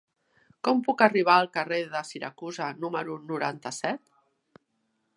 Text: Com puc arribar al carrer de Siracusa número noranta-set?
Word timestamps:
Com 0.67 0.79
puc 0.87 1.03
arribar 1.07 1.35
al 1.41 1.51
carrer 1.57 1.79
de 1.93 2.03
Siracusa 2.13 2.73
número 2.87 3.19
noranta-set? 3.29 4.69